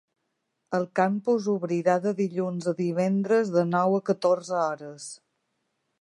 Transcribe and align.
El 0.77 0.87
campus 0.99 1.49
obrirà 1.53 1.97
de 2.07 2.13
dilluns 2.21 2.69
a 2.71 2.75
divendres 2.81 3.55
de 3.59 3.67
nou 3.75 3.99
a 3.99 4.03
catorze 4.11 4.57
hores. 4.63 5.11